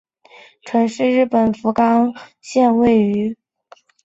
[0.63, 3.37] 行桥市是位于日本福冈县东部的一个城市。